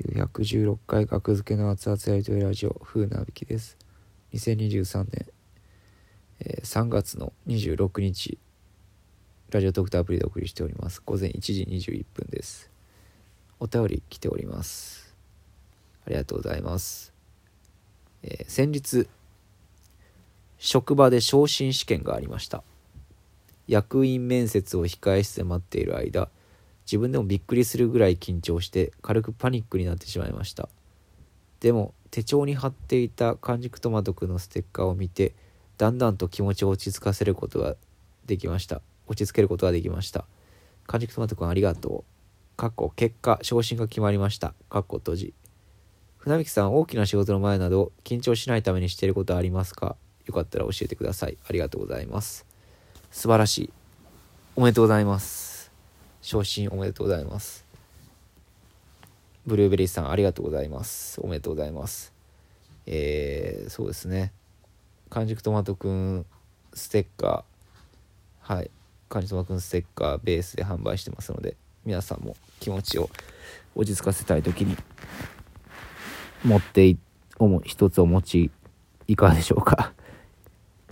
[0.00, 3.76] 916回学付けの熱々やりとりラジオ風なびきです。
[4.32, 5.26] 2023年、
[6.40, 8.38] えー3月の26日
[9.50, 11.02] ラジオトークとアプリでお送りしております。
[11.04, 12.70] 午前1時21分です。
[13.58, 15.14] お便り来ております。
[16.06, 17.12] ありがとうございます、
[18.22, 19.06] えー先日
[20.56, 22.62] 職場で昇進試験がありました。
[23.68, 26.30] 役員面接を控え室で待っている間
[26.90, 30.68] 自分でもびっくりするぐらい緊張して軽くパニックになってしまいました。
[31.60, 35.34] でも手帳に貼っていた完熟トマトくんのステッカーを見て
[35.78, 37.76] だんだんと気持ちを落ち着かせることが
[38.26, 38.82] できました。
[39.06, 40.24] 落ち着けることができました。
[40.88, 42.56] 完熟トマトくんありがとう。
[42.56, 44.54] かっこ結果昇進が決まりました。
[44.68, 45.34] かっこ閉じ。
[46.18, 49.96] 船引さん大きな仕事の前など緊張しないためにしていることはありますか？
[50.26, 51.38] よかったら教えてください。
[51.48, 52.44] ありがとうございます。
[53.10, 53.72] 素晴らしい。
[54.56, 55.49] おめでとうございます。
[56.22, 57.64] 昇進おめでとうございます。
[59.46, 61.20] ブルーベリーさんありがとうございます。
[61.22, 62.12] おめでとうございます。
[62.86, 64.32] えー、そうですね。
[65.08, 66.26] 完熟トマトくん
[66.74, 68.54] ステッカー。
[68.54, 68.70] はい。
[69.08, 73.08] 完熟トマトくんステッカーベースで販売してますので皆さんも気持ちを
[73.74, 74.76] 落ち着かせたい時に
[76.44, 76.98] 持ってい
[77.38, 78.50] おも一つお持ち
[79.08, 79.94] いかがでしょうか。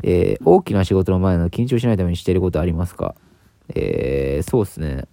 [0.02, 3.14] えー大きな仕事の前など緊張しないためにしていることありますか？
[3.74, 5.06] えーそうですね。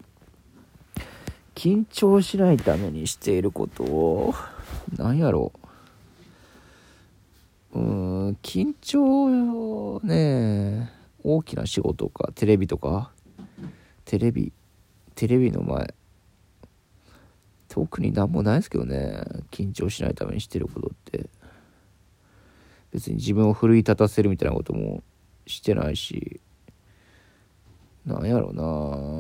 [1.56, 4.34] 緊張しないためにしていることを
[4.98, 5.54] 何やろ。
[7.74, 10.92] ううん緊張ね
[11.24, 13.12] 大きな仕事かテレビとか？
[14.04, 14.54] テレビ
[15.16, 15.94] テレビの前。
[17.68, 21.30] 特になんもないですけどね緊張しないためにしてることって。
[22.92, 25.04] 別に自分を奮い立たせるみたいなことも
[25.48, 26.40] してないし
[28.06, 28.64] なんやろうな。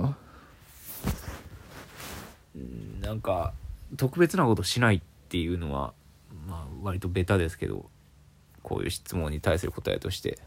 [0.10, 0.16] うん
[3.02, 3.54] なんか
[3.98, 5.94] 特別なことしないっていうのは
[6.48, 7.90] まあ割とベタですけど
[8.64, 10.40] こういう質問に対する答えとして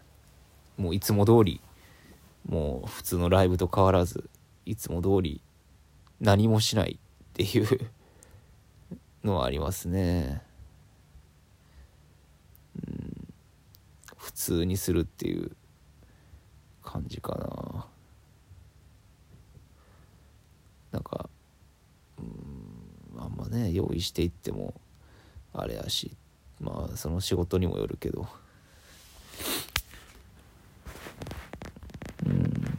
[0.77, 1.61] もういつも通り
[2.49, 4.29] もう普通のライブと変わらず
[4.65, 5.41] いつも通り
[6.21, 7.91] 何もしないっていう
[9.25, 10.43] のはありますね。
[12.77, 13.29] うん
[14.17, 15.57] 普通にするっていう
[16.83, 17.87] 感じかな。
[20.93, 21.29] なんか
[23.39, 24.75] うんあね用意していっても
[25.53, 26.17] あれやし
[26.61, 28.27] まあその仕事にもよるけど。
[32.27, 32.79] うん。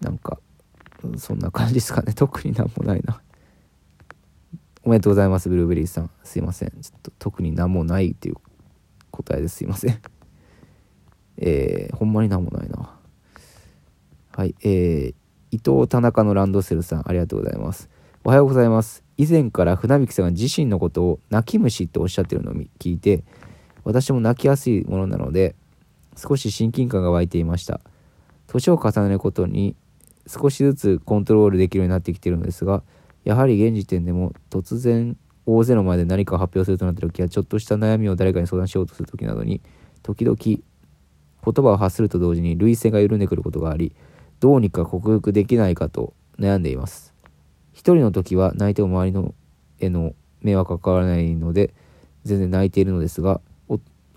[0.00, 0.38] なんか
[1.16, 2.12] そんな感じですかね。
[2.14, 3.20] 特になんもないな。
[4.84, 6.10] おめでとうございますブルーベリーさん。
[6.24, 6.70] すいません。
[6.70, 8.36] ちょっと特になんもないっていう
[9.10, 9.58] 答えです。
[9.58, 10.00] すいません。
[11.38, 12.98] えー、ほんまになんもないな。
[14.34, 15.14] はいえー、
[15.50, 17.90] 伊藤田中のランドセルさんありがとうございます。
[18.24, 19.04] おはようございます。
[19.22, 23.22] 以前から船引さんが自身のことを泣き虫とおっしゃってるのを聞いて
[23.84, 25.54] 私も泣きやすいものなので
[26.16, 27.80] 少し親近感が湧いていました。
[28.48, 29.76] 年を重ねることに
[30.26, 32.82] 少しずつコントロールできるようになってきているのですが
[33.24, 35.16] やはり現時点でも突然
[35.46, 39.60] 大勢の前で何かを発表するとなった時やちょっとした悩みを誰かに相談しようとする時などに
[40.02, 40.60] 時々言
[41.42, 43.94] 葉を発すると同時に涙腺が緩んでくることがあり
[44.40, 47.12] どうにか克服できないかと悩んでいます。
[47.72, 49.34] 一人の時は泣いても周りの
[49.80, 51.74] への迷惑かからないので
[52.24, 53.40] 全然泣いているのですが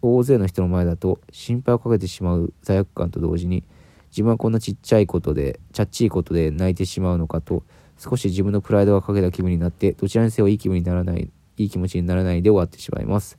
[0.01, 3.63] 大勢の人の前だと心配をかけてしまう罪悪感と同時に
[4.11, 7.63] 自分はこんなちっちゃいことでちゃっちいことで泣いてしまうのかと
[7.97, 13.37] 少し自分のプライドがかけた気分になってどちらにせよいい気分にならないいい気持ちにならないで終わってしまいます。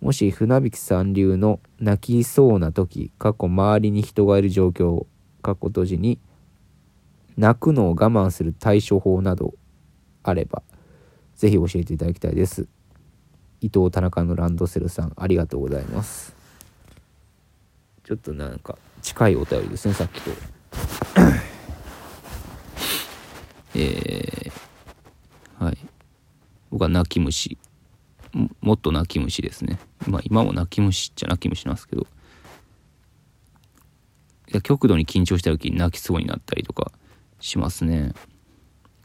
[0.00, 5.06] もし船引さん流の泣きそうな時過去周りに人がいる状況
[5.42, 6.18] 過去閉じに
[7.36, 9.54] 泣くのを我慢する対処法など
[10.22, 10.62] あれば
[11.36, 12.66] ぜひ教えていただきたいです。
[13.60, 16.34] 伊藤田中のランドセルさんありがとうございます。
[18.04, 20.30] ちょっとなんか近いお便りですねさっきと。
[23.74, 25.78] えー、はい。
[26.70, 27.58] 僕は泣き虫。
[28.32, 29.78] ももっと泣き虫ですね。
[30.06, 32.06] まあ今も泣き虫っちゃ泣き虫なんですけど。
[34.48, 36.92] いや極度に緊張した時に泣きそうになったりとか。
[37.40, 38.12] しますね。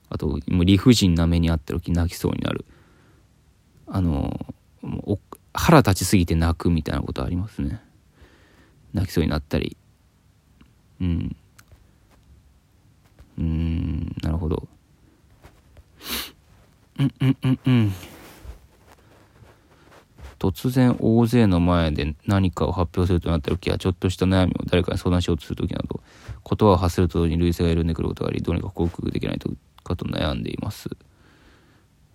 [0.10, 2.66] あともう理不尽な目にあった時泣きそうになる。
[3.88, 4.54] あの
[5.54, 7.82] 腹立ちすぎて泣くみたいなことありますね。
[8.94, 9.78] 泣きそうになったり。
[11.02, 11.36] うん。
[13.38, 14.68] うんなるほど。
[17.00, 17.94] うんうんうんうん。
[20.40, 26.02] 突然大勢の前で何かを発表するとなった時はちょっとした悩みを誰かに相談しようとする時など
[26.50, 29.50] 言葉を発すると同時に類性が緩んでくることがありどうにか克服できないと
[29.84, 30.90] かと悩んでいます。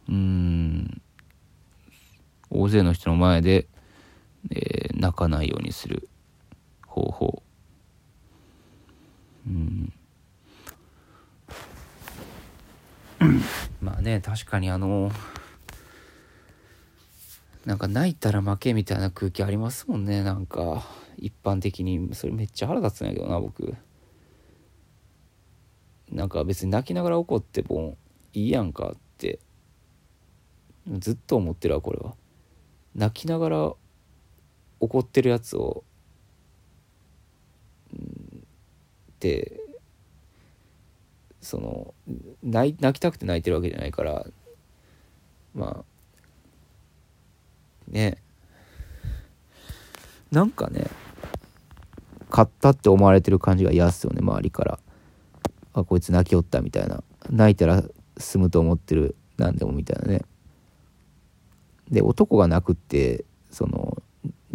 [0.09, 1.03] うん。
[2.51, 3.67] 大勢の人の前で、
[4.51, 6.09] えー、泣かないようにする
[6.87, 7.43] 方法。
[9.47, 9.93] うん。
[13.81, 15.11] まあね確かにあの
[17.65, 20.85] なんか泣いたら負けみたいな空気ありますもんねなんか。
[21.19, 23.75] 一般的にそれめっちゃ腹立つんやけどな僕。
[26.11, 27.97] なんか別に泣きながら怒っても
[28.33, 29.39] いいやんかって
[30.99, 32.15] ずっと思ってるわこれは。
[32.95, 33.73] 泣きながら
[34.81, 35.85] 怒ってるやつを
[37.93, 39.61] って
[41.41, 41.95] その
[42.43, 44.27] 泣泣きたくて泣いてるわけじゃないから
[45.55, 45.85] ま
[47.89, 48.19] あね。
[50.33, 50.87] なんかね
[52.31, 54.79] 買ったって思われてる感じが嫌っすよね周りから。
[55.77, 57.05] あこいつ泣きよったみたいな。
[57.31, 57.85] 泣いたら
[58.17, 60.23] 済むと思ってる何でもみたいなね。
[61.91, 64.03] で男が泣くってその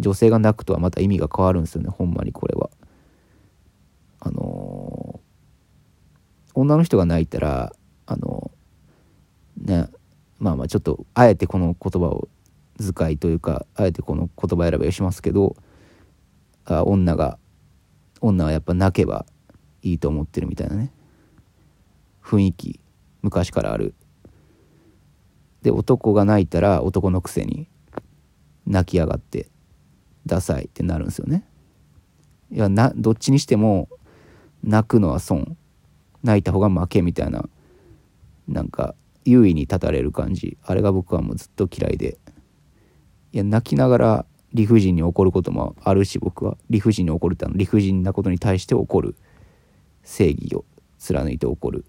[0.00, 2.70] 女性が泣くとはまた意味が変わるんですよねほんまにこれは。
[4.18, 7.72] あのー、女の人が泣いたら
[8.06, 9.88] あのー、ね
[10.38, 12.28] まあまあちょっとあえてこの言葉を
[12.80, 15.56] 使いというかあえてこの言葉選びをしますけど
[16.64, 17.38] あ女が
[18.20, 19.24] 女はやっぱ泣けば
[19.82, 20.92] いいと思ってるみたいなね。
[22.22, 22.80] 雰囲気
[23.22, 23.94] 昔からある。
[25.62, 27.68] で男が泣いたら男のくせに
[28.66, 29.48] 泣きやがって
[30.26, 31.44] ダサいってなるんですよね。
[32.50, 33.88] いやなどっちにしても
[34.62, 35.56] 泣くのは損。
[36.22, 37.48] 泣いた方が負けみたいな
[38.46, 40.56] なんか優位に立たれる感じ。
[40.62, 42.18] あれが僕はもうずっと嫌いで。
[43.32, 49.16] いや泣きながら理不尽に怒ることもあるし僕は理不尽に怒るってあの理不尽なことに対して怒る。
[50.04, 50.64] 正義を
[50.98, 51.84] 貫いて怒る。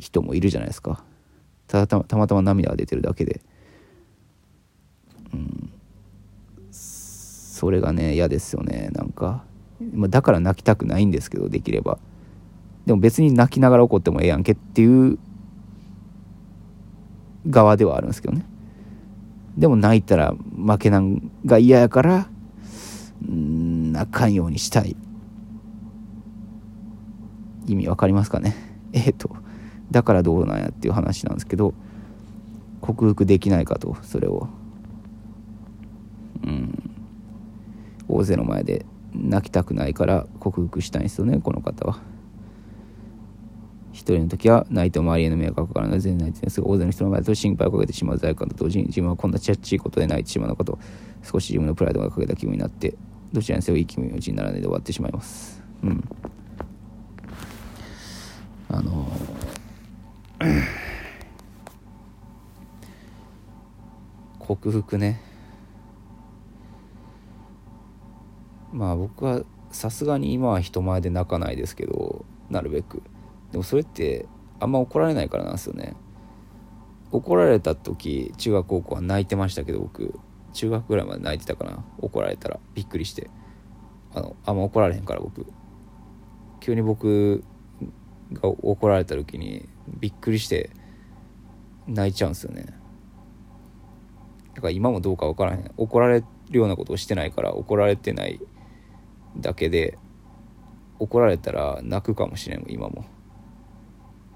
[0.00, 1.04] 人もいるじゃないですか。
[1.68, 3.40] たたたまたま涙が出てるだけで。
[5.32, 5.72] うん。
[6.70, 8.90] それがね嫌ですよね。
[8.92, 9.44] なんか、
[9.92, 11.98] まあ、だから泣きたくないんですけどできれば。
[12.86, 15.18] でも別に泣きながら怒ってもええやんけっていう。
[17.48, 18.44] 側ではあるんですけどね。
[19.56, 22.28] でも泣いたら負けなんが嫌やから
[23.28, 24.96] うん泣かんようにしたい。
[27.66, 28.54] 意味わかりますかね。
[28.92, 29.30] えっ、ー、と。
[29.90, 31.74] だからどうなんやっていう話なんですけど
[32.80, 34.48] 克服できないかとそれを。
[36.44, 36.90] うん。
[38.08, 42.00] 大勢の前で泣きたくないから克服したいんですよねこの方は。
[43.92, 46.00] 一人の時は泣いても周りへの迷惑がかからない。
[46.00, 50.78] 全然泣いてですが大勢の人の前だと心配をかけてしまう罪悪感と同時に自分はこんなちゃっちいことで泣いてしまうのかと
[51.22, 52.94] 少し自分のプライドがかけた気分になって
[53.32, 55.62] どちらにせよいい気持ちにならないで終わってしまいます。
[55.82, 56.04] うん
[58.72, 60.62] あのー、
[64.56, 65.20] 克服ね。
[68.72, 73.00] まあ僕はさすがに今は人前で泣かないですけどなるべく。
[73.52, 74.26] でもそれって
[74.58, 75.94] あんま怒られないからなんですよね。
[77.12, 80.18] 怒られた時中学高校は泣いてましたけど僕。
[80.52, 82.58] 中学ぐらいまで泣いてたかな怒られたら。
[82.74, 83.30] びっくりして。
[84.12, 85.46] あのあんま怒られへんから僕。
[86.58, 87.44] 急に僕
[88.32, 89.68] が怒られた時に
[90.00, 90.70] びっくりして
[91.86, 92.79] 泣いちゃうんですよね。
[94.54, 98.40] だから今もどうか分からへん怒られるようなことをしてないから怒られてない
[99.36, 99.98] だけで
[100.98, 103.04] 怒られたら泣くかもしれん今も。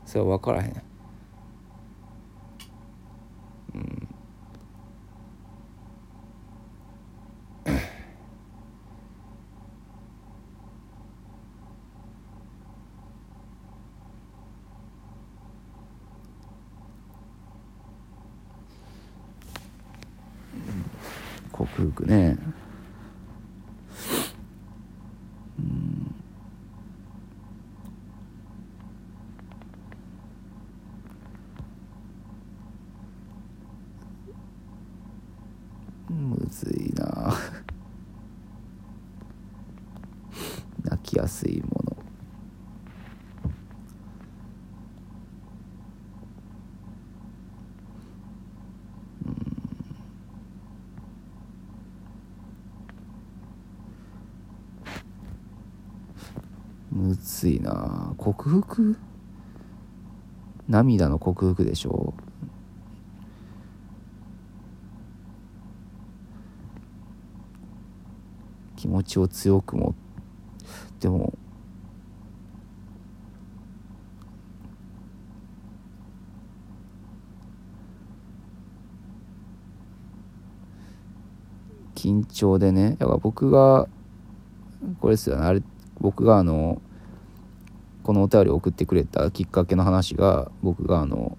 [0.07, 0.83] それは分からへん
[21.65, 22.37] 克服ね
[36.11, 37.35] むずいな
[40.85, 41.95] 泣きやすいもの
[57.45, 58.15] むずいな。
[58.17, 58.97] 克服？
[60.67, 62.15] 涙の克服でしょ。
[62.17, 62.23] う
[68.77, 69.95] 気持ちを強く持っ
[70.99, 71.35] ても
[81.95, 82.97] 緊張でね。
[82.99, 83.87] だから僕が
[85.01, 85.45] これですよね。
[85.45, 85.63] あれ
[86.01, 86.81] 僕があの
[88.05, 91.37] このお便りを送ってくれたきっかけの話が僕があの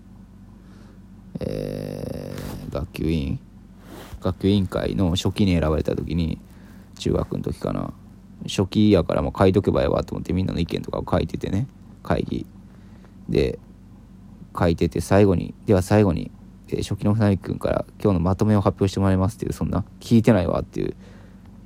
[1.40, 3.40] えー、学級委員
[4.22, 6.40] 学級委員会の初期に選ばれた時に
[6.98, 7.94] 中学の時かな。
[8.48, 11.68] 初期やからもう書いとけばええわと思ってみんなの意見とかを書いててね
[12.04, 12.46] 会議。
[13.30, 13.60] で
[14.58, 16.32] 書いてて最後にでは最後に、
[16.70, 20.96] えー、初期の船木君から今日のまとめを発表してもらいますっていうそんな聞いてないわっていう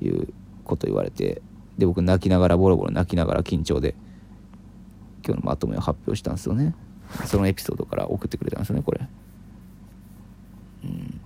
[0.01, 1.41] いうこと言われて
[1.77, 3.95] で僕泣きながらボロボロ泣きながら緊張で
[5.25, 6.75] 今日のまとめを発表したんですよね。
[7.25, 9.07] そのエピソードから送ってくれたんですよねこれ。
[10.83, 11.21] うん。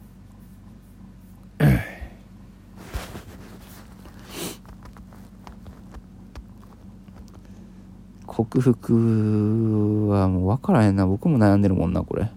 [8.25, 11.05] 克服はもう分からへんな。
[11.05, 12.31] 僕も悩んでるもんなこれ。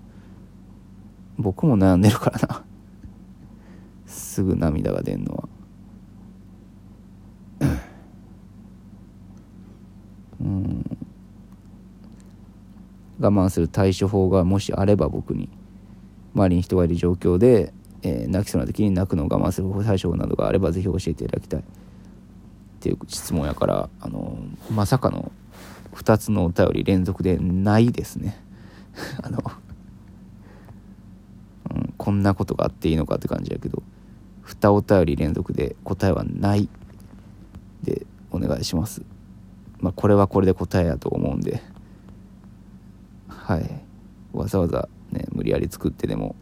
[1.38, 2.64] 僕も悩んでるからな。
[4.06, 5.48] すぐ涙が出んのは。
[10.40, 10.95] うん。
[13.18, 15.48] 我慢する対処法がもしあれば僕に
[16.34, 21.60] 周りに人がいる状況で、えー、泣きそうな時に泣くのを我慢する対処法などがあればぜひ教えていただきたい。
[21.60, 21.62] っ
[22.78, 24.36] ていう質問やからあの
[24.70, 25.32] まさかの
[25.94, 28.38] 2つのお便り連続でないですね。
[29.22, 29.42] あの、
[31.74, 33.82] うん、こんなことがあっていいのかって感じやけど
[34.44, 36.68] 2お便り連続で答えはない
[37.82, 39.02] でお願いします。
[39.80, 41.62] まあこれはこれで答えやと思うんで。
[43.46, 43.82] はい
[44.32, 46.34] わざわざね無理やり作ってでも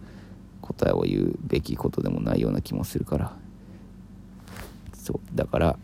[0.61, 3.33] 答えを言うべきことでもないような気もするから
[4.95, 5.79] そうだから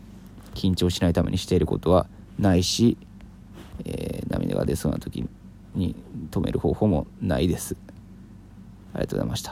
[0.55, 2.07] 緊張しないためにしていることは
[2.39, 2.97] ないし
[3.85, 5.27] えー、涙が出そうな時
[5.75, 5.95] に
[6.29, 7.75] 止める方法もないです。
[8.93, 9.49] ありがとうございました。